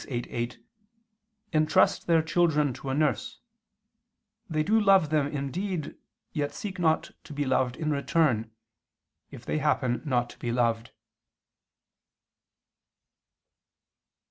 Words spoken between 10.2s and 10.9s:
to be loved."